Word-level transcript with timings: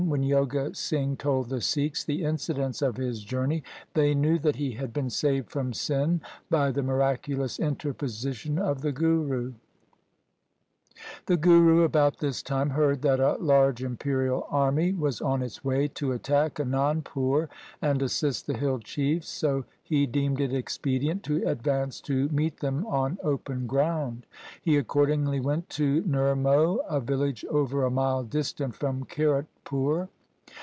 When 0.09 0.23
Joga 0.23 0.75
Singh 0.75 1.15
told 1.15 1.47
the 1.47 1.61
Sikhs 1.61 2.03
the 2.03 2.23
incidents 2.25 2.81
of 2.81 2.97
his 2.97 3.23
journey, 3.23 3.63
they 3.93 4.13
knew 4.13 4.39
that 4.39 4.57
he 4.57 4.71
had 4.73 4.91
been 4.91 5.09
saved 5.09 5.49
from 5.49 5.71
sin 5.71 6.19
by 6.49 6.71
the 6.71 6.83
miraculous 6.83 7.59
interposition 7.59 8.57
of 8.59 8.81
the 8.81 8.91
Guru. 8.91 9.53
The 11.27 11.37
Guru 11.37 11.83
about 11.83 12.17
this 12.19 12.43
time 12.43 12.71
heard 12.71 13.01
that 13.03 13.19
a 13.21 13.35
large 13.39 13.81
imperial 13.81 14.45
army 14.51 14.91
was 14.91 15.21
on 15.21 15.41
its 15.41 15.63
way 15.63 15.87
to 15.89 16.11
attack 16.11 16.55
Anandpur 16.59 17.47
and 17.81 18.01
assist 18.01 18.45
the 18.45 18.57
hill 18.57 18.77
chiefs, 18.79 19.29
so 19.29 19.63
he 19.81 20.05
deemed 20.05 20.39
it 20.41 20.53
expedient 20.53 21.23
to 21.23 21.43
advance 21.47 22.01
to 22.01 22.27
meet 22.29 22.57
them 22.59 22.85
on 22.87 23.17
open 23.23 23.67
ground. 23.67 24.25
He 24.61 24.77
accordingly 24.77 25.39
went 25.39 25.69
to 25.71 26.03
Nirmoh, 26.03 26.79
a 26.87 26.99
village 26.99 27.45
over 27.45 27.83
a 27.83 27.89
mile 27.91 28.23
distant 28.23 28.75
from 28.75 29.05
Kiratpur. 29.05 30.09